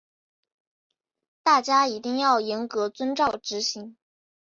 [1.43, 3.97] 大家一定要严格遵照执行